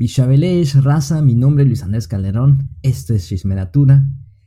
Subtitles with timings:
[0.00, 4.06] Bichabelés, raza, mi nombre es Luis Andrés Calderón, esto es Chismeratura.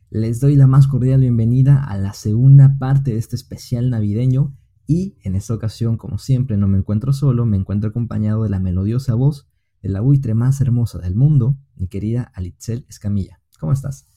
[0.10, 4.57] Les doy la más cordial bienvenida a la segunda parte de este especial navideño
[4.88, 8.60] y en esta ocasión, como siempre, no me encuentro solo, me encuentro acompañado de la
[8.60, 9.47] melodiosa voz
[9.84, 13.39] de la buitre más hermosa del mundo, mi querida Alitzel Escamilla.
[13.60, 14.07] ¿Cómo estás?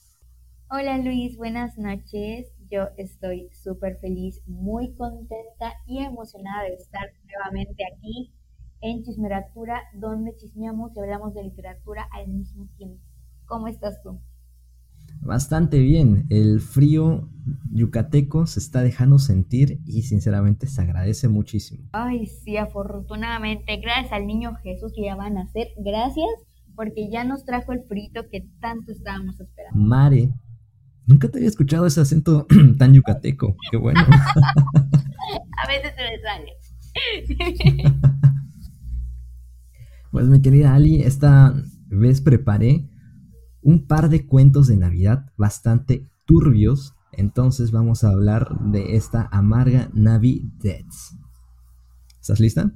[0.71, 2.47] Hola Luis, buenas noches.
[2.71, 8.33] Yo estoy súper feliz, muy contenta y emocionada de estar nuevamente aquí
[8.81, 13.01] en Chismeratura, donde chismeamos y hablamos de literatura al mismo tiempo.
[13.45, 14.19] ¿Cómo estás tú?
[15.21, 17.27] Bastante bien, el frío
[17.71, 21.89] yucateco se está dejando sentir y sinceramente se agradece muchísimo.
[21.91, 26.27] Ay, sí, afortunadamente, gracias al niño Jesús que ya va a nacer, gracias
[26.75, 29.79] porque ya nos trajo el frito que tanto estábamos esperando.
[29.79, 30.29] Mare,
[31.07, 32.45] nunca te había escuchado ese acento
[32.77, 33.99] tan yucateco, qué bueno.
[35.57, 36.53] a veces se me sale.
[40.17, 41.53] Pues mi querida Ali, esta
[41.89, 42.89] vez preparé
[43.61, 46.95] un par de cuentos de Navidad bastante turbios.
[47.11, 50.87] Entonces vamos a hablar de esta amarga Navidad.
[52.19, 52.73] ¿Estás lista?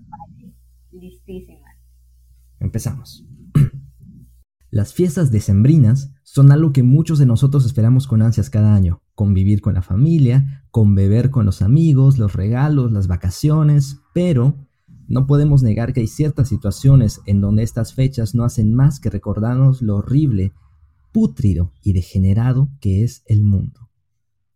[0.91, 1.65] Listísima.
[2.59, 3.25] Empezamos.
[4.69, 9.01] Las fiestas decembrinas son algo que muchos de nosotros esperamos con ansias cada año.
[9.15, 14.67] Convivir con la familia, con beber con los amigos, los regalos, las vacaciones, pero
[15.11, 19.09] no podemos negar que hay ciertas situaciones en donde estas fechas no hacen más que
[19.09, 20.53] recordarnos lo horrible,
[21.11, 23.89] pútrido y degenerado que es el mundo.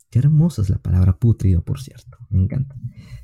[0.10, 2.74] Qué hermosa es la palabra pútrido, por cierto, me encanta.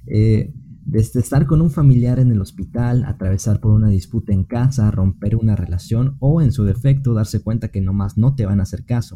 [0.08, 4.92] Eh, desde estar con un familiar en el hospital, atravesar por una disputa en casa,
[4.92, 8.64] romper una relación o en su defecto darse cuenta que nomás no te van a
[8.64, 9.16] hacer caso.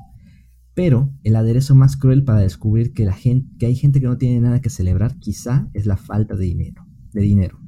[0.74, 4.18] Pero el aderezo más cruel para descubrir que, la gente, que hay gente que no
[4.18, 6.86] tiene nada que celebrar quizá es la falta de dinero.
[7.12, 7.65] De dinero.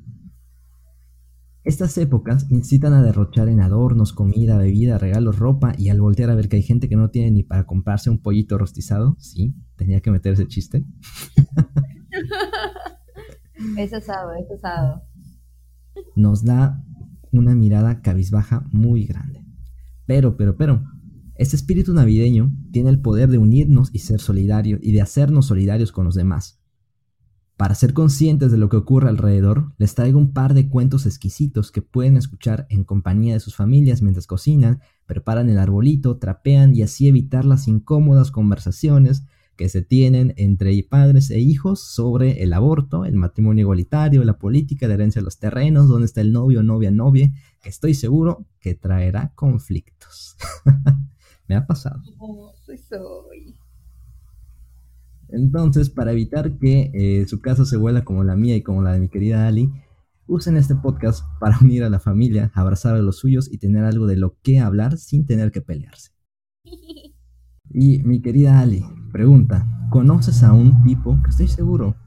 [1.67, 6.35] Estas épocas incitan a derrochar en adornos, comida, bebida, regalos, ropa y al voltear a
[6.35, 9.99] ver que hay gente que no tiene ni para comprarse un pollito rostizado, sí, tenía
[9.99, 10.85] que meter ese chiste.
[13.77, 15.03] es asado, es asado.
[16.15, 16.81] Nos da
[17.33, 19.43] una mirada cabizbaja muy grande.
[20.05, 20.85] Pero, pero, pero,
[21.35, 25.91] este espíritu navideño tiene el poder de unirnos y ser solidarios y de hacernos solidarios
[25.91, 26.61] con los demás.
[27.57, 31.71] Para ser conscientes de lo que ocurre alrededor, les traigo un par de cuentos exquisitos
[31.71, 36.83] que pueden escuchar en compañía de sus familias mientras cocinan, preparan el arbolito, trapean y
[36.83, 39.23] así evitar las incómodas conversaciones
[39.55, 44.87] que se tienen entre padres e hijos sobre el aborto, el matrimonio igualitario, la política,
[44.87, 48.75] la herencia de los terrenos, dónde está el novio, novia, novia, que estoy seguro que
[48.75, 50.37] traerá conflictos.
[51.47, 52.03] Me ha pasado.
[52.77, 53.57] soy.
[55.29, 58.93] Entonces, para evitar que eh, su casa se vuela como la mía y como la
[58.93, 59.71] de mi querida Ali,
[60.27, 64.07] usen este podcast para unir a la familia, abrazar a los suyos y tener algo
[64.07, 66.11] de lo que hablar sin tener que pelearse.
[67.69, 71.97] Y mi querida Ali, pregunta, ¿conoces a un tipo que estoy seguro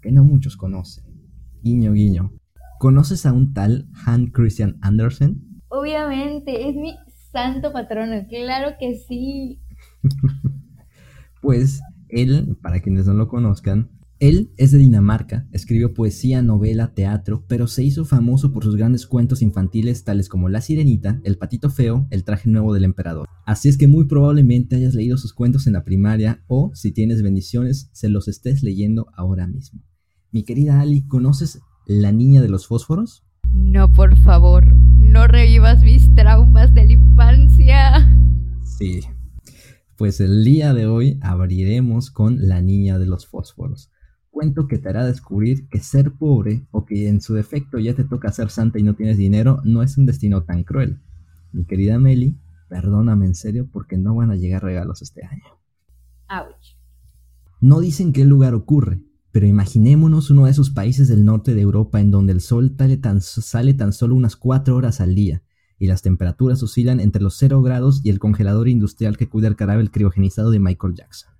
[0.00, 1.04] que no muchos conocen?
[1.60, 2.32] Guiño, guiño.
[2.78, 5.60] ¿Conoces a un tal Han Christian Andersen?
[5.70, 6.94] Obviamente, es mi
[7.32, 9.60] santo patrono, claro que sí.
[11.42, 17.44] pues él, para quienes no lo conozcan, él es de Dinamarca, escribió poesía, novela, teatro,
[17.46, 21.70] pero se hizo famoso por sus grandes cuentos infantiles tales como La Sirenita, El Patito
[21.70, 23.28] Feo, El Traje Nuevo del Emperador.
[23.46, 27.22] Así es que muy probablemente hayas leído sus cuentos en la primaria o, si tienes
[27.22, 29.84] bendiciones, se los estés leyendo ahora mismo.
[30.32, 33.24] Mi querida Ali, ¿conoces La Niña de los Fósforos?
[33.52, 38.18] No, por favor, no revivas mis traumas de la infancia.
[38.64, 39.00] Sí,
[39.98, 43.90] pues el día de hoy abriremos con La Niña de los Fósforos.
[44.30, 48.04] Cuento que te hará descubrir que ser pobre o que en su defecto ya te
[48.04, 51.00] toca ser santa y no tienes dinero no es un destino tan cruel.
[51.50, 52.38] Mi querida Meli,
[52.68, 55.42] perdóname en serio porque no van a llegar regalos este año.
[56.28, 56.76] Ouch.
[57.60, 59.02] No dicen qué lugar ocurre,
[59.32, 62.98] pero imaginémonos uno de esos países del norte de Europa en donde el sol sale
[62.98, 65.42] tan, sale tan solo unas cuatro horas al día
[65.78, 69.56] y las temperaturas oscilan entre los 0 grados y el congelador industrial que cuida el
[69.56, 71.30] carável criogenizado de Michael Jackson.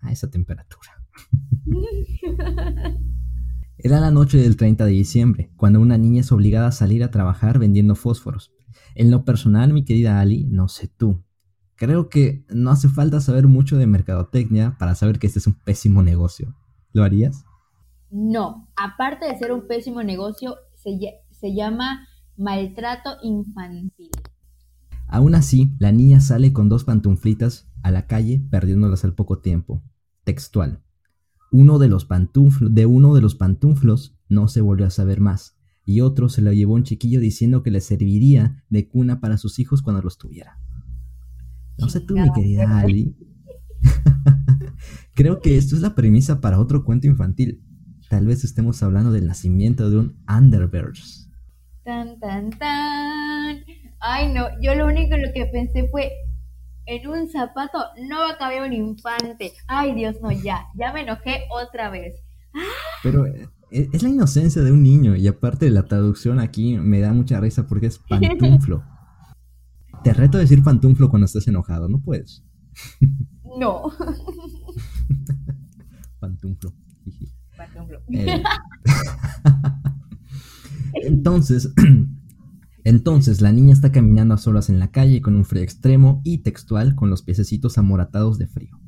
[0.00, 0.90] A esa temperatura.
[3.80, 7.12] Era la noche del 30 de diciembre, cuando una niña es obligada a salir a
[7.12, 8.52] trabajar vendiendo fósforos.
[8.96, 11.22] En lo personal, mi querida Ali, no sé tú.
[11.76, 15.54] Creo que no hace falta saber mucho de mercadotecnia para saber que este es un
[15.54, 16.56] pésimo negocio.
[16.92, 17.44] ¿Lo harías?
[18.10, 20.98] No, aparte de ser un pésimo negocio, se,
[21.30, 22.08] se llama
[22.38, 24.10] Maltrato infantil.
[25.08, 29.82] Aún así, la niña sale con dos pantuflitas a la calle perdiéndolas al poco tiempo.
[30.22, 30.80] Textual.
[31.50, 32.06] Uno de los
[32.60, 36.52] de uno de los pantuflos no se volvió a saber más, y otro se lo
[36.52, 40.60] llevó un chiquillo diciendo que le serviría de cuna para sus hijos cuando los tuviera.
[41.76, 43.16] No sé tú, mi querida Ali.
[45.14, 47.64] Creo que esto es la premisa para otro cuento infantil.
[48.08, 51.27] Tal vez estemos hablando del nacimiento de un Underverse.
[51.88, 53.64] Tan, tan, tan.
[53.98, 56.12] Ay, no, yo lo único lo que pensé fue,
[56.84, 57.78] en un zapato
[58.10, 59.54] no va a caber un infante.
[59.66, 62.14] Ay, Dios, no, ya, ya me enojé otra vez.
[63.02, 67.14] Pero eh, es la inocencia de un niño y aparte la traducción aquí me da
[67.14, 68.84] mucha risa porque es pantuflo.
[70.04, 72.44] Te reto a decir pantuflo cuando estés enojado, no puedes.
[73.58, 73.84] No.
[76.20, 76.74] pantuflo.
[78.12, 78.42] Eh,
[80.94, 81.72] entonces,
[82.84, 86.38] entonces la niña está caminando a solas en la calle con un frío extremo y
[86.38, 88.78] textual con los piececitos amoratados de frío.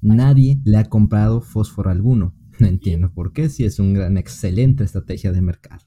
[0.00, 2.34] Nadie le ha comprado fósforo alguno.
[2.60, 5.84] No entiendo por qué, si es una gran, excelente estrategia de mercado.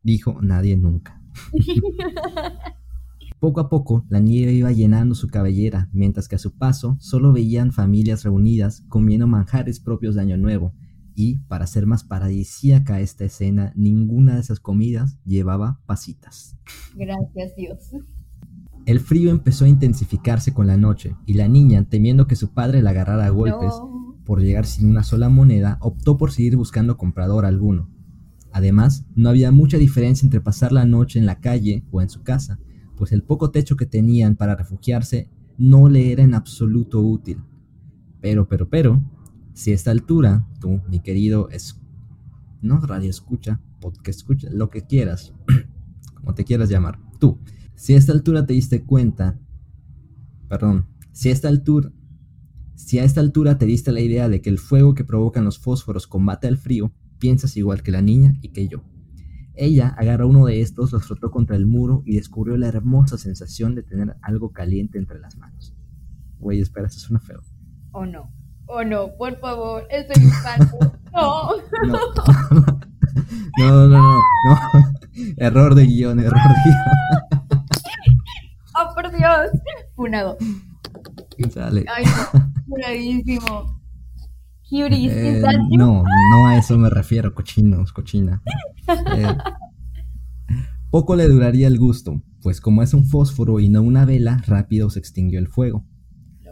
[0.00, 1.20] Dijo nadie nunca.
[3.40, 7.32] Poco a poco, la nieve iba llenando su cabellera, mientras que a su paso solo
[7.32, 10.74] veían familias reunidas comiendo manjares propios de Año Nuevo,
[11.18, 16.56] y, para ser más paradisíaca esta escena, ninguna de esas comidas llevaba pasitas.
[16.94, 17.90] Gracias Dios.
[18.86, 22.82] El frío empezó a intensificarse con la noche, y la niña, temiendo que su padre
[22.82, 23.72] la agarrara a golpes
[24.24, 27.90] por llegar sin una sola moneda, optó por seguir buscando comprador alguno.
[28.52, 32.22] Además, no había mucha diferencia entre pasar la noche en la calle o en su
[32.22, 32.60] casa,
[32.96, 37.42] pues el poco techo que tenían para refugiarse no le era en absoluto útil.
[38.20, 39.02] Pero, pero, pero,
[39.58, 41.80] si a esta altura, tú, mi querido, es,
[42.62, 45.34] no radio escucha, podcast escucha, lo que quieras,
[46.14, 47.40] como te quieras llamar, tú,
[47.74, 49.36] si a esta altura te diste cuenta,
[50.48, 51.90] perdón, si a esta altura,
[52.76, 55.58] si a esta altura te diste la idea de que el fuego que provocan los
[55.58, 58.84] fósforos combate al frío, piensas igual que la niña y que yo.
[59.54, 63.74] Ella agarró uno de estos, los frotó contra el muro y descubrió la hermosa sensación
[63.74, 65.74] de tener algo caliente entre las manos.
[66.38, 67.40] Güey, espera, eso suena feo.
[67.90, 68.38] ¿O no?
[68.68, 70.78] Oh no, por favor, estoy infarto.
[71.12, 71.50] No.
[73.58, 73.88] No.
[73.88, 73.88] no.
[73.88, 74.20] no, no,
[75.36, 77.62] Error de guion, error de guion.
[78.78, 79.50] Oh, por Dios.
[79.96, 80.36] Funado.
[81.50, 81.84] Sale.
[81.88, 82.52] Ay, no.
[82.68, 83.78] Funadísimo.
[84.70, 88.42] Eh, no, no a eso me refiero, cochinos, cochina.
[89.16, 89.36] Eh,
[90.90, 94.90] poco le duraría el gusto, pues como es un fósforo y no una vela, rápido
[94.90, 95.86] se extinguió el fuego.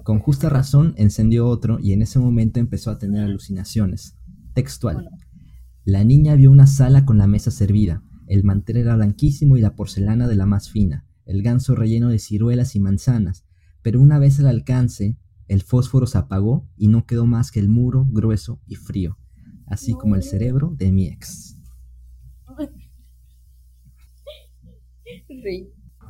[0.06, 4.14] Con justa razón encendió otro y en ese momento empezó a tener alucinaciones.
[4.54, 5.10] Textual.
[5.84, 9.74] La niña vio una sala con la mesa servida, el mantel era blanquísimo y la
[9.74, 13.46] porcelana de la más fina, el ganso relleno de ciruelas y manzanas,
[13.82, 15.18] pero una vez al alcance,
[15.48, 19.18] el fósforo se apagó y no quedó más que el muro grueso y frío,
[19.66, 21.58] así como el cerebro de mi ex.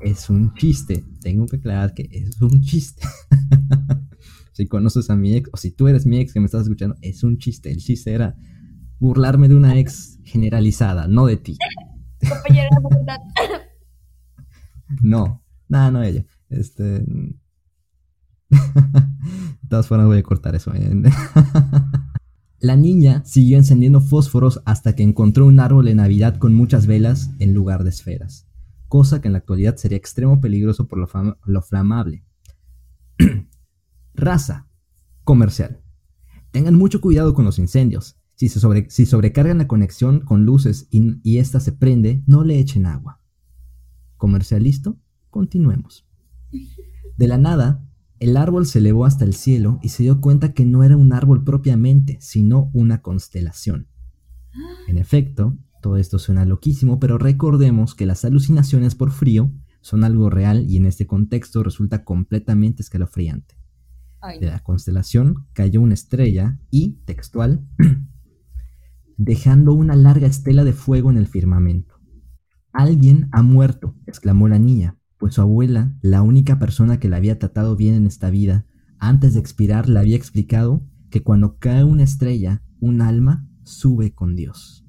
[0.01, 1.03] es un chiste.
[1.23, 3.03] Tengo que aclarar que es un chiste.
[4.53, 6.97] si conoces a mi ex, o si tú eres mi ex que me estás escuchando,
[7.03, 7.71] es un chiste.
[7.71, 8.37] El chiste era
[8.99, 11.59] burlarme de una ex generalizada, no de ti.
[15.03, 16.25] no, nada, no ella.
[16.49, 16.85] Este.
[16.85, 17.35] de
[19.69, 20.73] todas formas, voy a cortar eso.
[20.75, 21.03] ¿eh?
[22.59, 27.31] La niña siguió encendiendo fósforos hasta que encontró un árbol de Navidad con muchas velas
[27.39, 28.47] en lugar de esferas
[28.89, 32.25] cosa que en la actualidad sería extremo peligroso por lo, flamable.
[34.15, 34.69] Raza
[35.25, 35.83] comercial.
[36.53, 38.17] Tengan mucho cuidado con los incendios.
[38.37, 43.21] Si, sobrecargan la conexión con luces y, y esta se prende, no le echen agua.
[44.17, 44.99] ¿Comercial listo?
[45.31, 46.07] Continuemos.
[47.17, 47.87] De la nada,
[48.19, 51.13] el árbol se elevó hasta el cielo y se dio cuenta que no era un
[51.13, 53.89] árbol propiamente, sino una constelación.
[54.87, 59.53] En efecto, todo esto suena loquísimo, pero recordemos que las alucinaciones por frío
[59.87, 63.55] son algo real y en este contexto resulta completamente escalofriante.
[64.41, 67.65] De la constelación cayó una estrella y, textual,
[69.17, 72.01] dejando una larga estela de fuego en el firmamento.
[72.73, 77.39] Alguien ha muerto, exclamó la niña, pues su abuela, la única persona que la había
[77.39, 78.67] tratado bien en esta vida,
[78.99, 84.35] antes de expirar le había explicado que cuando cae una estrella, un alma sube con
[84.35, 84.85] Dios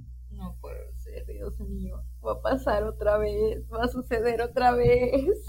[2.28, 5.46] va a pasar otra vez, va a suceder otra vez.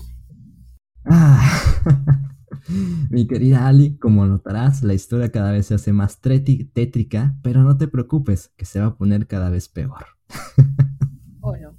[1.05, 1.61] Ah,
[3.11, 7.77] mi querida Ali, como notarás, la historia cada vez se hace más tétrica, pero no
[7.77, 10.07] te preocupes, que se va a poner cada vez peor.
[11.41, 11.77] ¿O no?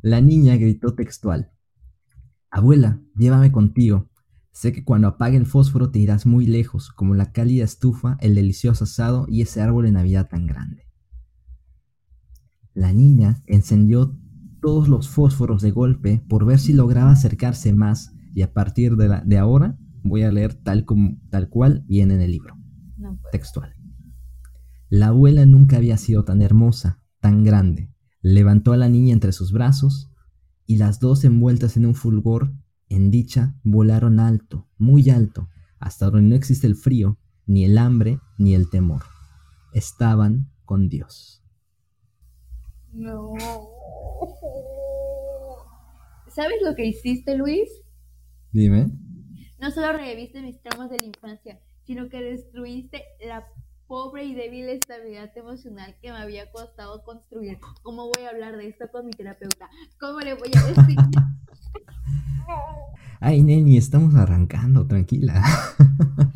[0.00, 1.52] La niña gritó textual.
[2.50, 4.08] Abuela, llévame contigo.
[4.52, 8.34] Sé que cuando apague el fósforo te irás muy lejos, como la cálida estufa, el
[8.34, 10.91] delicioso asado y ese árbol de Navidad tan grande.
[12.74, 14.16] La niña encendió
[14.60, 19.20] todos los fósforos de golpe por ver si lograba acercarse más y a partir de,
[19.24, 22.56] de ahora voy a leer tal, como, tal cual viene en el libro.
[23.30, 23.74] textual.
[24.88, 27.90] La abuela nunca había sido tan hermosa, tan grande.
[28.20, 30.10] Levantó a la niña entre sus brazos
[30.66, 32.52] y las dos envueltas en un fulgor,
[32.88, 35.48] en dicha, volaron alto, muy alto,
[35.78, 39.02] hasta donde no existe el frío, ni el hambre, ni el temor.
[39.72, 41.41] Estaban con Dios.
[42.92, 43.32] No.
[46.28, 47.68] ¿Sabes lo que hiciste, Luis?
[48.52, 48.90] Dime.
[49.58, 53.46] No solo reviviste mis traumas de la infancia, sino que destruiste la
[53.86, 57.58] pobre y débil estabilidad emocional que me había costado construir.
[57.82, 59.68] ¿Cómo voy a hablar de esto con mi terapeuta?
[60.00, 60.96] ¿Cómo le voy a decir?
[63.20, 65.42] Ay, Neni, estamos arrancando, tranquila.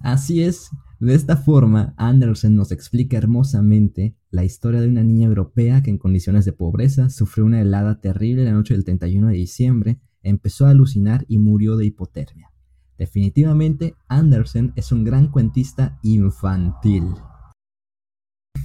[0.00, 0.70] Así es,
[1.04, 5.98] de esta forma, Andersen nos explica hermosamente la historia de una niña europea que en
[5.98, 10.70] condiciones de pobreza sufrió una helada terrible la noche del 31 de diciembre, empezó a
[10.70, 12.50] alucinar y murió de hipotermia.
[12.96, 17.04] Definitivamente, Andersen es un gran cuentista infantil.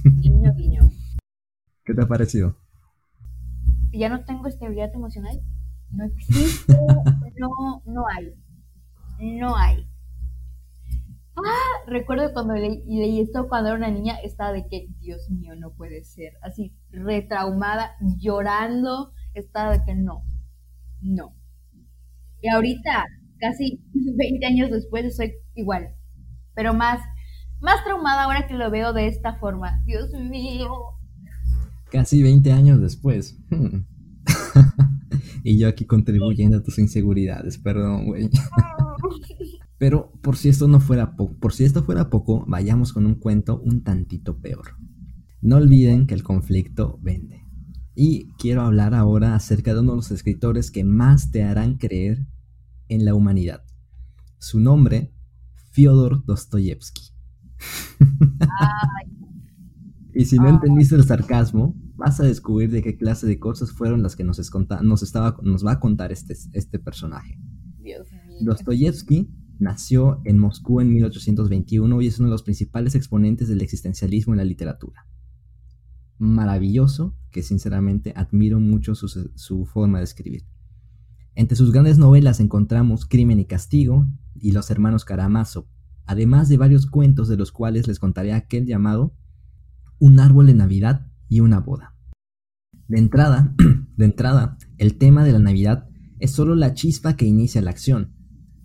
[0.02, 0.90] Guiño, guiño.
[1.84, 2.56] ¿Qué te ha parecido?
[3.92, 5.42] Ya no tengo estabilidad emocional.
[5.90, 6.74] No existe.
[7.38, 8.32] no, no hay.
[9.18, 9.89] No hay.
[11.46, 15.72] Ah, recuerdo cuando leí, esto cuando era una niña, estaba de que, Dios mío, no
[15.72, 16.34] puede ser.
[16.42, 20.24] Así, retraumada, llorando, estaba de que no,
[21.00, 21.34] no.
[22.42, 23.04] Y ahorita
[23.38, 25.94] casi 20 años después soy igual,
[26.54, 27.00] pero más,
[27.60, 29.82] más traumada ahora que lo veo de esta forma.
[29.84, 30.70] Dios mío.
[31.90, 33.38] Casi 20 años después.
[35.42, 38.30] y yo aquí contribuyendo a tus inseguridades, perdón, güey.
[39.80, 43.14] Pero por si esto no fuera poco, por si esto fuera poco, vayamos con un
[43.14, 44.76] cuento un tantito peor.
[45.40, 47.46] No olviden que el conflicto vende.
[47.94, 52.26] Y quiero hablar ahora acerca de uno de los escritores que más te harán creer
[52.88, 53.64] en la humanidad.
[54.36, 55.14] Su nombre,
[55.70, 57.14] Fyodor Dostoyevsky.
[60.14, 64.02] y si no entendiste el sarcasmo, vas a descubrir de qué clase de cosas fueron
[64.02, 64.38] las que nos,
[64.82, 67.40] nos, estaba, nos va a contar este, este personaje.
[68.42, 74.32] Dostoyevsky nació en Moscú en 1821 y es uno de los principales exponentes del existencialismo
[74.32, 75.06] en la literatura.
[76.18, 80.46] Maravilloso, que sinceramente admiro mucho su, forma de escribir.
[81.34, 85.66] Entre sus grandes novelas encontramos Crimen y Castigo y Los Hermanos Karamazov,
[86.06, 89.14] además de varios cuentos de los cuales les contaré aquel llamado
[89.98, 91.94] Un árbol de Navidad y una boda.
[92.88, 93.54] De entrada,
[93.96, 95.88] de entrada, el tema de la Navidad
[96.18, 98.19] es solo la chispa que inicia la acción.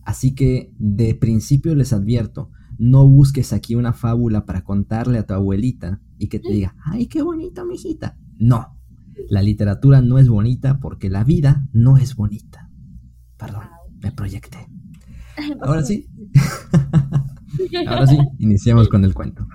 [0.05, 5.33] Así que de principio les advierto, no busques aquí una fábula para contarle a tu
[5.33, 8.17] abuelita y que te diga, ay, qué bonita, mijita.
[8.37, 8.77] No,
[9.29, 12.69] la literatura no es bonita porque la vida no es bonita.
[13.37, 13.63] Perdón,
[14.01, 14.67] me proyecté.
[15.61, 16.07] Ahora sí.
[17.87, 19.47] Ahora sí, iniciamos con el cuento.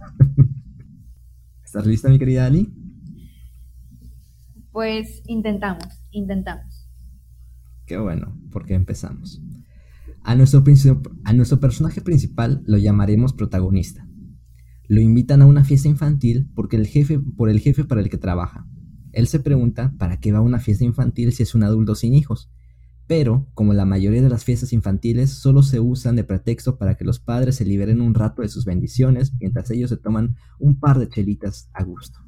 [1.65, 2.73] ¿Estás lista, mi querida Ali?
[4.73, 6.89] Pues intentamos, intentamos.
[7.87, 9.41] Qué bueno, porque empezamos.
[10.23, 10.63] A nuestro,
[11.25, 14.07] a nuestro personaje principal lo llamaremos protagonista.
[14.89, 18.19] Lo invitan a una fiesta infantil porque el jefe, por el jefe para el que
[18.19, 18.67] trabaja.
[19.13, 22.15] Él se pregunta para qué va a una fiesta infantil si es un adulto sin
[22.15, 22.51] hijos.
[23.07, 27.05] Pero, como la mayoría de las fiestas infantiles solo se usan de pretexto para que
[27.05, 30.99] los padres se liberen un rato de sus bendiciones mientras ellos se toman un par
[30.99, 32.21] de chelitas a gusto.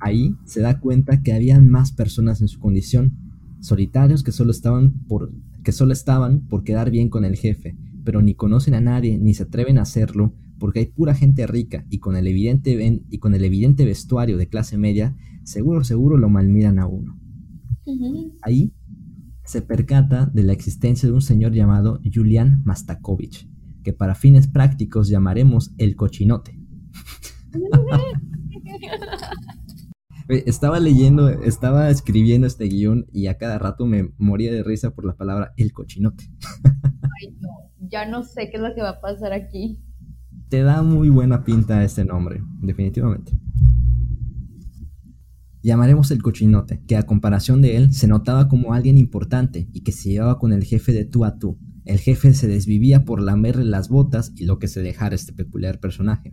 [0.00, 3.16] Ahí se da cuenta que habían más personas en su condición,
[3.60, 5.32] solitarios que solo estaban por
[5.68, 9.34] que solo estaban por quedar bien con el jefe, pero ni conocen a nadie ni
[9.34, 13.34] se atreven a hacerlo porque hay pura gente rica y con el evidente, y con
[13.34, 17.20] el evidente vestuario de clase media, seguro, seguro lo malmiran a uno.
[18.40, 18.72] Ahí
[19.44, 23.46] se percata de la existencia de un señor llamado Julian Mastakovich,
[23.84, 26.58] que para fines prácticos llamaremos el cochinote.
[30.28, 35.04] estaba leyendo, estaba escribiendo este guion y a cada rato me moría de risa por
[35.04, 36.24] la palabra el cochinote.
[36.64, 37.48] Ay, no,
[37.80, 39.82] ya no sé qué es lo que va a pasar aquí
[40.48, 43.32] te da muy buena pinta este nombre, definitivamente.
[45.62, 49.92] Llamaremos el cochinote, que a comparación de él se notaba como alguien importante y que
[49.92, 51.58] se llevaba con el jefe de tú a tú.
[51.84, 55.80] El jefe se desvivía por lamerle las botas y lo que se dejara este peculiar
[55.80, 56.32] personaje.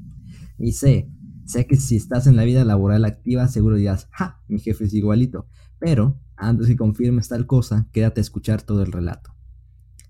[0.58, 1.10] Y sé,
[1.46, 4.42] sé que si estás en la vida laboral activa seguro dirás, ¡ja!
[4.48, 5.48] Mi jefe es igualito.
[5.80, 9.36] Pero, antes que confirmes tal cosa, quédate a escuchar todo el relato.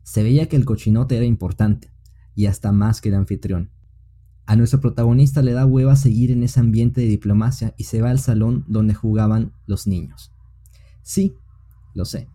[0.03, 1.91] Se veía que el cochinote era importante,
[2.35, 3.71] y hasta más que el anfitrión.
[4.45, 8.11] A nuestro protagonista le da hueva seguir en ese ambiente de diplomacia y se va
[8.11, 10.31] al salón donde jugaban los niños.
[11.01, 11.35] Sí,
[11.95, 12.29] lo sé.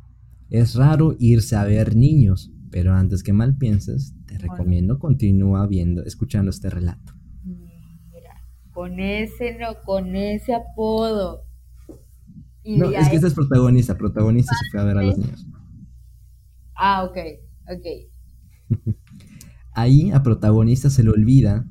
[0.49, 6.05] Es raro irse a ver niños, pero antes que mal pienses, te recomiendo continúa viendo,
[6.05, 7.20] escuchando este relato.
[8.73, 11.45] Con ese no, con ese apodo.
[12.65, 15.47] no, es que este es protagonista, protagonista se fue a ver a los niños.
[16.77, 17.17] Ah, ok,
[17.69, 18.95] ok.
[19.75, 21.67] Ahí a protagonista se le olvida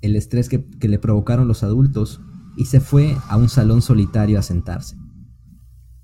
[0.00, 2.20] el estrés que, le provocaron los adultos
[2.56, 4.96] y se fue a un salón solitario a sentarse.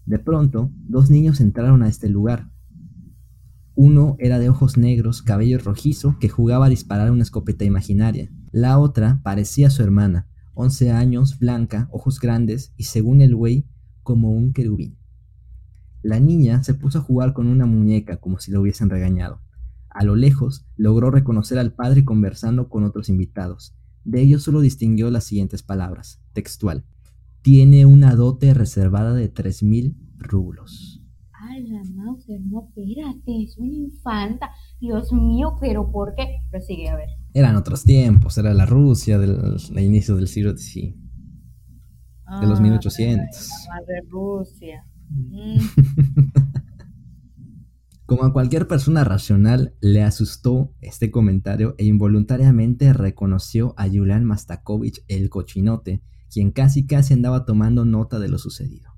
[0.07, 2.51] De pronto, dos niños entraron a este lugar.
[3.75, 8.31] Uno era de ojos negros, cabello rojizo, que jugaba a disparar una escopeta imaginaria.
[8.53, 13.67] La otra parecía su hermana, 11 años, blanca, ojos grandes y según el güey,
[14.03, 14.97] como un querubín.
[16.03, 19.41] La niña se puso a jugar con una muñeca como si lo hubiesen regañado.
[19.89, 25.11] A lo lejos logró reconocer al padre conversando con otros invitados, de ellos solo distinguió
[25.11, 26.85] las siguientes palabras, textual.
[27.41, 31.03] Tiene una dote reservada de tres mil rublos.
[31.33, 34.51] Ay, la Mauser, no, espérate, es una infanta.
[34.79, 36.43] Dios mío, pero ¿por qué?
[36.51, 37.09] Prosigue, a ver.
[37.35, 40.97] Eran otros tiempos, era la Rusia del, inicio del siglo XIX.
[42.41, 43.51] de los 1800.
[43.73, 44.87] Ah, Rusia.
[45.11, 45.59] Mm.
[48.07, 55.03] Como a cualquier persona racional, le asustó este comentario e involuntariamente reconoció a Yulian Mastakovich
[55.09, 58.93] el cochinote, quien casi casi andaba tomando nota de lo sucedido.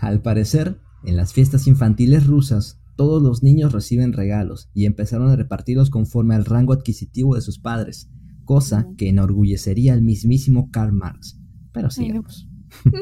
[0.00, 5.36] Al parecer, en las fiestas infantiles rusas, todos los niños reciben regalos y empezaron a
[5.36, 8.10] repartirlos conforme al rango adquisitivo de sus padres,
[8.44, 11.40] cosa que enorgullecería al mismísimo Karl Marx.
[11.72, 12.46] Pero sigamos.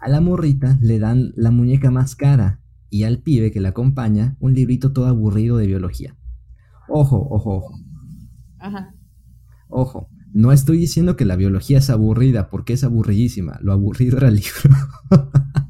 [0.00, 4.38] a la morrita le dan la muñeca más cara y al pibe que la acompaña
[4.40, 6.16] un librito todo aburrido de biología.
[6.88, 7.78] Ojo, ojo, ojo.
[8.58, 8.94] Ajá.
[9.68, 13.58] Ojo, no estoy diciendo que la biología es aburrida porque es aburridísima.
[13.60, 14.78] Lo aburrido era el libro.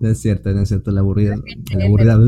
[0.00, 0.90] no es cierto, no es cierto.
[0.90, 1.36] La aburrida,
[1.74, 2.18] la aburrida,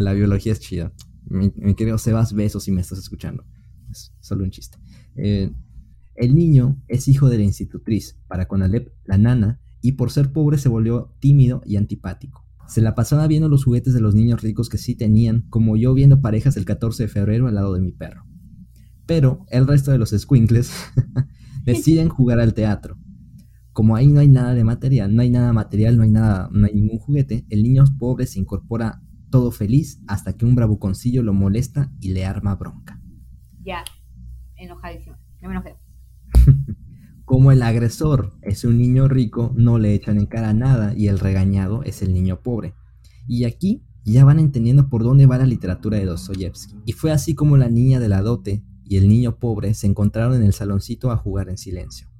[0.00, 0.92] la, biología es chida.
[1.26, 3.44] Me mi Sebas, besos si me estás escuchando.
[3.90, 4.78] Es solo un chiste.
[5.16, 5.50] Eh,
[6.14, 8.18] el niño es hijo de la institutriz.
[8.28, 12.46] Para con Alep, la nana y por ser pobre se volvió tímido y antipático.
[12.66, 15.92] Se la pasaba viendo los juguetes de los niños ricos que sí tenían, como yo
[15.92, 18.24] viendo parejas el 14 de febrero al lado de mi perro.
[19.04, 20.72] Pero el resto de los squinkles
[21.64, 22.98] deciden jugar al teatro.
[23.74, 26.64] Como ahí no hay nada de material, no hay nada material, no hay nada, no
[26.64, 31.34] hay ningún juguete, el niño pobre se incorpora todo feliz hasta que un bravuconcillo lo
[31.34, 33.02] molesta y le arma bronca.
[33.64, 33.82] Ya,
[34.54, 35.74] enojadísimo, no me enojé.
[37.24, 41.18] Como el agresor es un niño rico, no le echan en cara nada y el
[41.18, 42.74] regañado es el niño pobre.
[43.26, 46.76] Y aquí ya van entendiendo por dónde va la literatura de Dostoyevsky.
[46.84, 50.36] Y fue así como la niña de la dote y el niño pobre se encontraron
[50.36, 52.13] en el saloncito a jugar en silencio.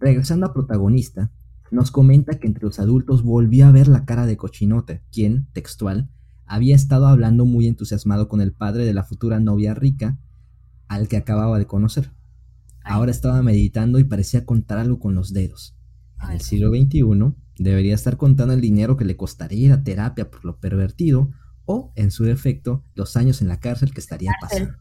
[0.00, 1.30] Regresando a protagonista,
[1.70, 6.10] nos comenta que entre los adultos volvió a ver la cara de Cochinote, quien, textual,
[6.46, 10.18] había estado hablando muy entusiasmado con el padre de la futura novia rica
[10.88, 12.10] al que acababa de conocer.
[12.82, 15.76] Ahora estaba meditando y parecía contar algo con los dedos.
[16.22, 20.30] En el siglo XXI debería estar contando el dinero que le costaría ir a terapia
[20.30, 21.30] por lo pervertido
[21.66, 24.74] o, en su defecto, los años en la cárcel que estaría pasando.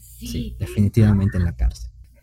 [0.00, 1.79] Sí, definitivamente en la cárcel.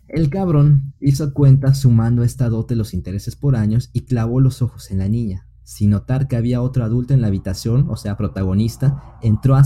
[0.08, 4.89] El cabrón hizo cuenta sumando esta dote los intereses por años y clavó los ojos
[4.89, 5.48] en la niña.
[5.63, 9.63] Sin notar que había otro adulto en la habitación, o sea, protagonista, entró, a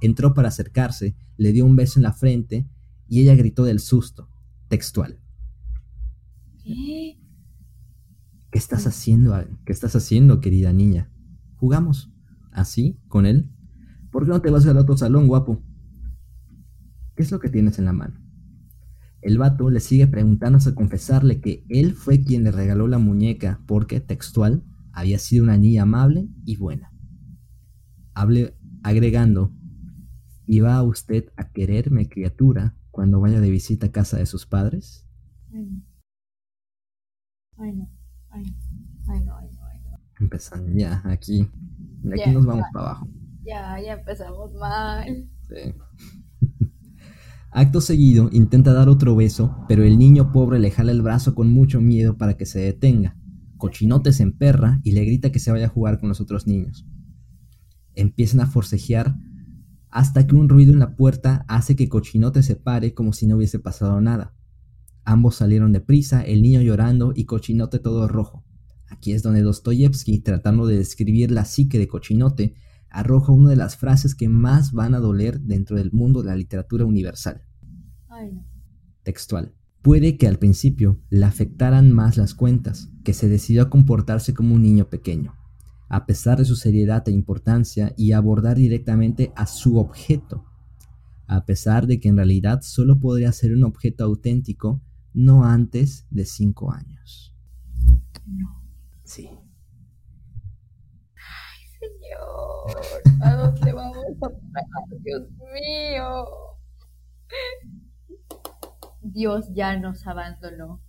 [0.00, 2.68] entró para acercarse, le dio un beso en la frente
[3.08, 4.28] y ella gritó del susto
[4.68, 5.18] textual.
[6.62, 7.18] ¿Qué?
[8.52, 9.34] ¿Qué estás haciendo?
[9.64, 11.10] ¿Qué estás haciendo, querida niña?
[11.56, 12.12] ¿Jugamos?
[12.52, 13.00] ¿Así?
[13.08, 13.50] ¿Con él?
[14.12, 15.60] ¿Por qué no te vas al otro salón, guapo?
[17.16, 18.23] ¿Qué es lo que tienes en la mano?
[19.24, 23.58] El vato le sigue preguntando hasta confesarle que él fue quien le regaló la muñeca
[23.66, 26.92] porque, textual, había sido una niña amable y buena.
[28.12, 29.50] Hable agregando,
[30.44, 35.08] ¿iba usted a quererme, criatura, cuando vaya de visita a casa de sus padres?
[37.56, 37.88] Ay, no.
[38.28, 38.44] Ay.
[39.08, 39.98] Ay, no, ay, no, ay, no.
[40.20, 41.48] Empezando ya, aquí.
[42.02, 43.08] De aquí nos vamos para abajo.
[43.42, 45.30] Ya, ya empezamos mal.
[45.48, 45.74] Sí.
[47.56, 51.50] Acto seguido, intenta dar otro beso, pero el niño pobre le jala el brazo con
[51.50, 53.16] mucho miedo para que se detenga.
[53.58, 56.84] Cochinote se emperra y le grita que se vaya a jugar con los otros niños.
[57.94, 59.14] Empiezan a forcejear
[59.88, 63.36] hasta que un ruido en la puerta hace que Cochinote se pare como si no
[63.36, 64.34] hubiese pasado nada.
[65.04, 68.44] Ambos salieron de prisa, el niño llorando y Cochinote todo rojo.
[68.88, 72.56] Aquí es donde Dostoyevsky, tratando de describir la psique de Cochinote,
[72.94, 76.36] arroja una de las frases que más van a doler dentro del mundo de la
[76.36, 77.42] literatura universal.
[79.02, 79.52] Textual.
[79.82, 84.54] Puede que al principio le afectaran más las cuentas, que se decidió a comportarse como
[84.54, 85.34] un niño pequeño,
[85.88, 90.46] a pesar de su seriedad e importancia y abordar directamente a su objeto,
[91.26, 94.80] a pesar de que en realidad solo podría ser un objeto auténtico
[95.12, 97.34] no antes de cinco años.
[98.24, 98.62] No.
[99.02, 99.28] Sí.
[101.16, 102.53] Ay, señor,
[103.22, 105.02] ¿a dónde vamos a parar?
[105.02, 106.24] Dios mío.
[109.02, 110.80] Dios ya nos abandonó.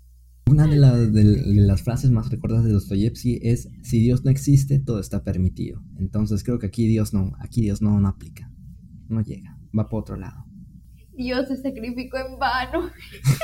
[0.48, 5.24] Una de, las frases más recordadas de Dostoyevsky es si Dios no existe, todo está
[5.24, 5.82] permitido.
[5.98, 8.52] Entonces creo que aquí Dios no, aquí Dios no, no aplica.
[9.08, 10.46] No llega, va por otro lado.
[11.18, 12.92] Dios se sacrificó en vano.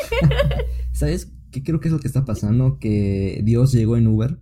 [0.92, 2.78] ¿Sabes qué creo que es lo que está pasando?
[2.80, 4.40] Que Dios llegó en Uber.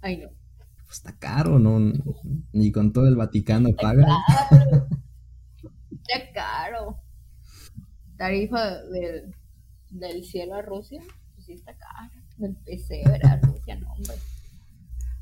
[0.00, 0.35] Ay, no.
[0.86, 1.92] Pues está caro, ¿no?
[2.52, 4.06] Ni con todo el Vaticano paga.
[6.08, 7.00] Está caro
[8.16, 9.34] tarifa del,
[9.90, 11.00] del cielo a Rusia,
[11.34, 12.10] pues sí está cara.
[12.38, 14.14] Del PC a Rusia, no, hombre.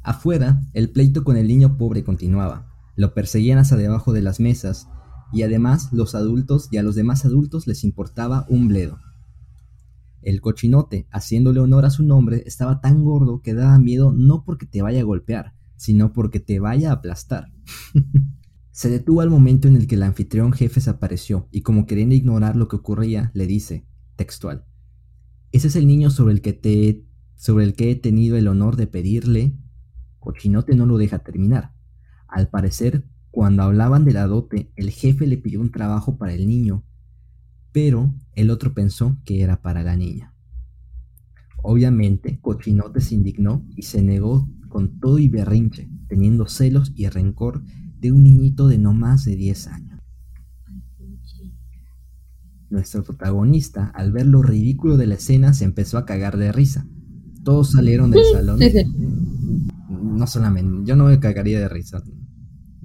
[0.02, 2.72] Afuera, el pleito con el niño pobre continuaba.
[2.96, 4.88] Lo perseguían hasta debajo de las mesas,
[5.32, 8.98] y además los adultos y a los demás adultos les importaba un bledo.
[10.24, 14.64] El cochinote, haciéndole honor a su nombre, estaba tan gordo que daba miedo no porque
[14.64, 17.52] te vaya a golpear, sino porque te vaya a aplastar.
[18.70, 22.16] Se detuvo al momento en el que el anfitrión jefe se apareció y como queriendo
[22.16, 24.64] ignorar lo que ocurría, le dice, textual,
[25.52, 27.06] Ese es el niño sobre el que te
[27.36, 29.56] sobre el que he tenido el honor de pedirle.
[30.18, 31.72] Cochinote no lo deja terminar.
[32.26, 36.48] Al parecer, cuando hablaban de la dote, el jefe le pidió un trabajo para el
[36.48, 36.84] niño,
[37.74, 40.32] pero el otro pensó que era para la niña.
[41.60, 47.64] Obviamente, Cochinote se indignó y se negó con todo y berrinche, teniendo celos y rencor
[47.98, 50.00] de un niñito de no más de 10 años.
[52.70, 56.86] Nuestro protagonista, al ver lo ridículo de la escena, se empezó a cagar de risa.
[57.42, 58.60] Todos salieron del salón.
[59.88, 62.04] No solamente, yo no me cagaría de risa.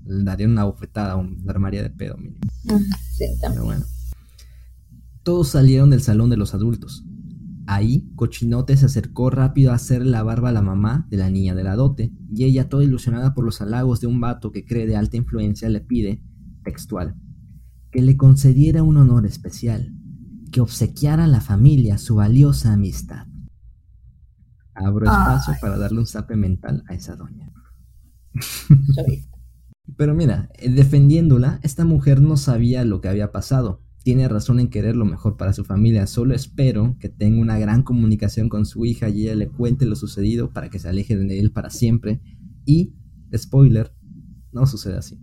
[0.05, 2.39] Le daría una bofetada, un armaria de pedo mínimo.
[3.39, 3.85] Pero bueno.
[5.29, 7.05] Todos salieron del salón de los adultos.
[7.67, 11.53] Ahí, Cochinote se acercó rápido a hacer la barba a la mamá de la niña
[11.53, 14.87] de la dote, y ella, toda ilusionada por los halagos de un vato que cree
[14.87, 16.23] de alta influencia, le pide,
[16.63, 17.15] textual,
[17.91, 19.93] que le concediera un honor especial,
[20.51, 23.27] que obsequiara a la familia su valiosa amistad.
[24.73, 27.53] Abro espacio para darle un zape mental a esa doña.
[29.95, 34.95] Pero mira, defendiéndola, esta mujer no sabía lo que había pasado, tiene razón en querer
[34.95, 36.07] lo mejor para su familia.
[36.07, 39.95] Solo espero que tenga una gran comunicación con su hija y ella le cuente lo
[39.95, 42.21] sucedido para que se aleje de él para siempre.
[42.65, 42.95] Y,
[43.35, 43.93] spoiler,
[44.51, 45.19] no sucede así.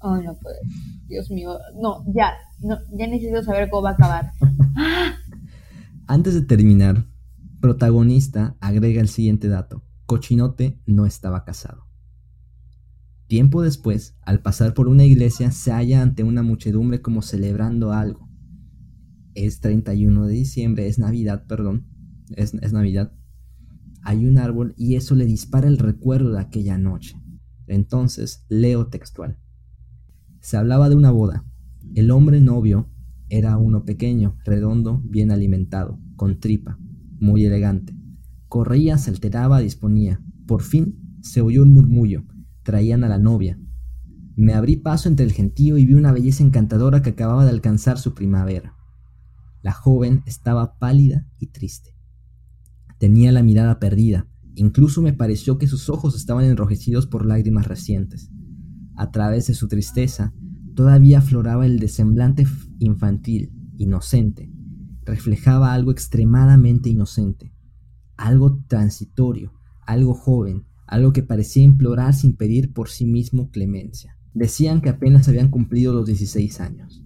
[0.00, 0.58] Ay, no puede.
[1.06, 1.58] Dios mío.
[1.80, 2.32] No, ya.
[2.60, 4.30] No, ya necesito saber cómo va a acabar.
[6.06, 7.06] Antes de terminar,
[7.60, 9.82] protagonista agrega el siguiente dato.
[10.06, 11.87] Cochinote no estaba casado.
[13.28, 18.26] Tiempo después, al pasar por una iglesia, se halla ante una muchedumbre como celebrando algo.
[19.34, 21.86] Es 31 de diciembre, es Navidad, perdón,
[22.34, 23.12] es, es Navidad.
[24.02, 27.20] Hay un árbol y eso le dispara el recuerdo de aquella noche.
[27.66, 29.36] Entonces, leo textual.
[30.40, 31.44] Se hablaba de una boda.
[31.94, 32.88] El hombre novio
[33.28, 36.78] era uno pequeño, redondo, bien alimentado, con tripa,
[37.20, 37.94] muy elegante.
[38.48, 40.24] Corría, se alteraba, disponía.
[40.46, 42.24] Por fin se oyó un murmullo
[42.68, 43.58] traían a la novia.
[44.36, 47.96] Me abrí paso entre el gentío y vi una belleza encantadora que acababa de alcanzar
[47.98, 48.76] su primavera.
[49.62, 51.96] La joven estaba pálida y triste.
[52.98, 58.30] Tenía la mirada perdida, incluso me pareció que sus ojos estaban enrojecidos por lágrimas recientes.
[58.96, 60.34] A través de su tristeza,
[60.74, 62.46] todavía afloraba el desemblante
[62.80, 64.52] infantil, inocente.
[65.06, 67.54] Reflejaba algo extremadamente inocente,
[68.18, 69.54] algo transitorio,
[69.86, 74.16] algo joven, algo que parecía implorar sin pedir por sí mismo clemencia.
[74.32, 77.04] Decían que apenas habían cumplido los 16 años.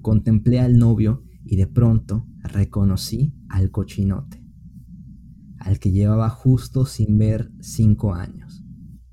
[0.00, 4.42] Contemplé al novio y de pronto reconocí al cochinote,
[5.58, 8.64] al que llevaba justo sin ver cinco años.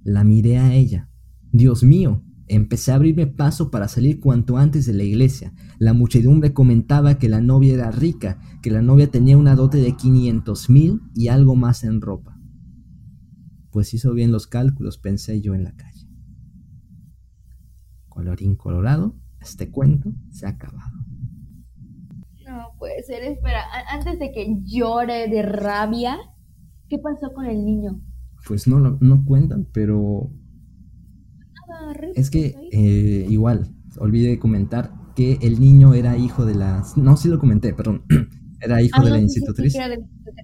[0.01, 1.09] La miré a ella.
[1.51, 5.53] Dios mío, empecé a abrirme paso para salir cuanto antes de la iglesia.
[5.77, 9.97] La muchedumbre comentaba que la novia era rica, que la novia tenía una dote de
[9.97, 12.34] 500 mil y algo más en ropa
[13.75, 16.07] pues hizo bien los cálculos, pensé yo en la calle.
[18.07, 20.95] Colorín colorado, este cuento se ha acabado.
[22.45, 26.17] No puede ser, espera, antes de que llore de rabia,
[26.87, 27.99] ¿qué pasó con el niño?
[28.47, 30.31] Pues no, no cuentan, pero
[31.69, 36.81] Ah, es que eh, igual, olvidé comentar que el niño era hijo de la...
[36.95, 38.03] No, sí lo comenté, perdón.
[38.65, 39.75] Era hijo de la institutriz.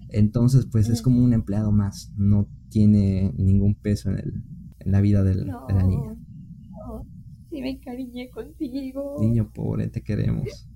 [0.09, 2.11] Entonces, pues es como un empleado más.
[2.17, 4.43] No tiene ningún peso en, el,
[4.79, 6.15] en la vida del, de la niña.
[6.69, 7.05] No,
[7.49, 9.17] sí me encariñé contigo.
[9.19, 10.67] Niño pobre, te queremos.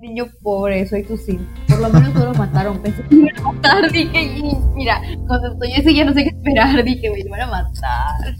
[0.00, 1.38] Niño pobre, soy tu sí.
[1.68, 2.82] Por lo menos no lo mataron.
[2.82, 3.92] Pensé que me iban a matar.
[3.92, 4.42] Dije,
[4.74, 6.84] mira, cuando estoy así ya no sé qué esperar.
[6.84, 8.34] Dije, me iban a matar.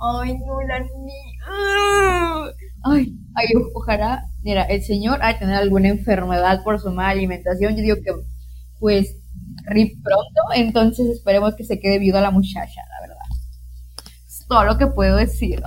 [0.00, 2.54] Ay, no, la niña.
[2.82, 7.76] Ay, ay, ojalá, mira, el señor ha tener alguna enfermedad por su mala alimentación.
[7.76, 8.12] Yo digo que,
[8.78, 9.16] pues,
[9.66, 14.16] rip pronto, entonces esperemos que se quede viuda la muchacha, la verdad.
[14.26, 15.60] Es todo lo que puedo decir.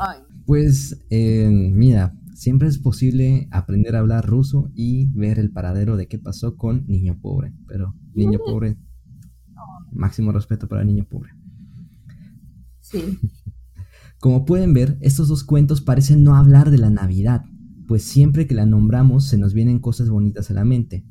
[0.46, 6.08] Pues, eh, mira, siempre es posible aprender a hablar ruso y ver el paradero de
[6.08, 7.54] qué pasó con Niño Pobre.
[7.68, 8.78] Pero, Niño Pobre,
[9.92, 11.32] máximo respeto para Niño Pobre.
[12.80, 13.20] Sí.
[14.22, 17.44] Como pueden ver, estos dos cuentos parecen no hablar de la Navidad,
[17.88, 21.04] pues siempre que la nombramos se nos vienen cosas bonitas a la mente.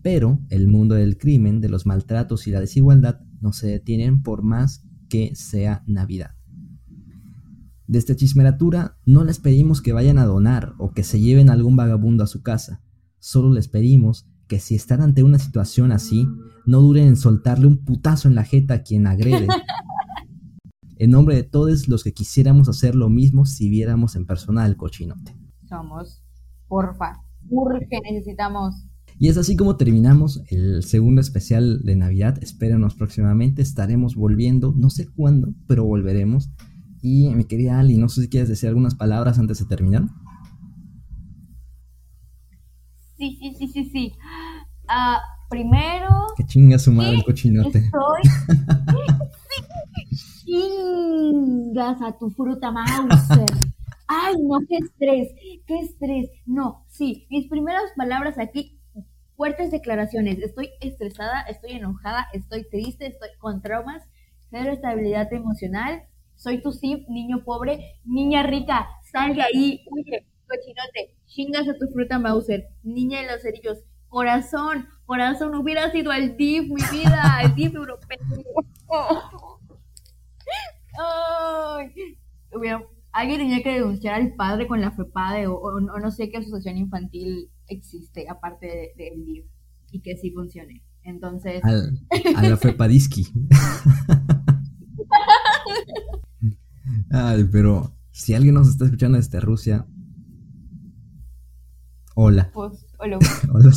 [0.00, 4.42] Pero el mundo del crimen, de los maltratos y la desigualdad no se detienen por
[4.42, 6.30] más que sea Navidad.
[7.86, 11.76] De esta chismeratura no les pedimos que vayan a donar o que se lleven algún
[11.76, 12.80] vagabundo a su casa,
[13.18, 16.26] solo les pedimos que si están ante una situación así,
[16.64, 19.48] no duren en soltarle un putazo en la jeta a quien agrede
[21.04, 24.76] en nombre de todos los que quisiéramos hacer lo mismo si viéramos en persona el
[24.76, 25.36] cochinote.
[25.68, 26.22] Somos,
[26.66, 28.86] porfa, urge, necesitamos.
[29.18, 32.42] Y es así como terminamos el segundo especial de Navidad.
[32.42, 36.50] Espérenos próximamente, estaremos volviendo, no sé cuándo, pero volveremos.
[37.02, 40.04] Y mi querida Ali, no sé si quieres decir algunas palabras antes de terminar.
[43.18, 44.12] Sí, sí, sí, sí, sí.
[44.88, 45.18] Uh,
[45.50, 46.08] primero...
[46.36, 47.78] Que chinga su madre el cochinote.
[47.78, 48.22] Estoy...
[50.44, 53.46] chingas a tu fruta Mauser.
[54.06, 55.32] Ay, no, qué estrés,
[55.66, 56.30] qué estrés.
[56.46, 58.78] No, sí, mis primeras palabras aquí,
[59.36, 60.38] fuertes declaraciones.
[60.38, 64.02] Estoy estresada, estoy enojada, estoy triste, estoy con traumas,
[64.50, 66.02] cero estabilidad emocional.
[66.36, 71.86] Soy tu sim, niño pobre, niña rica, sal de ahí, huye, cochinote, chingas a tu
[71.92, 73.78] fruta Mauser, niña de los cerillos,
[74.08, 78.18] corazón, corazón, hubiera sido el DIF, mi vida, el DIF europeo.
[83.12, 87.50] Alguien tenía que denunciar al padre con la FEPADE o, no sé qué asociación infantil
[87.68, 89.46] existe aparte del de,
[89.92, 90.82] y que sí funcione.
[91.02, 91.62] Entonces.
[91.64, 93.32] a la FEPADISKI.
[97.10, 99.86] Ay, pero si alguien nos está escuchando desde Rusia,
[102.14, 102.50] hola.
[102.52, 103.18] Pues, hola.
[103.52, 103.72] hola.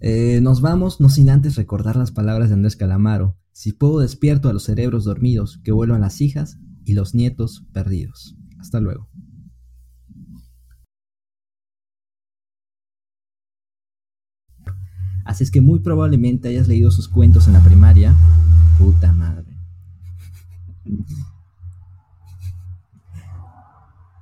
[0.00, 3.38] Eh, nos vamos, no sin antes recordar las palabras de Andrés Calamaro.
[3.54, 8.36] Si puedo despierto a los cerebros dormidos que vuelvan las hijas y los nietos perdidos.
[8.58, 9.08] Hasta luego.
[15.24, 18.16] Así es que muy probablemente hayas leído sus cuentos en la primaria.
[18.76, 19.56] Puta madre.